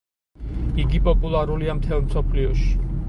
[0.83, 2.71] იგი პოპულარულია მთელ მსოფლიოში.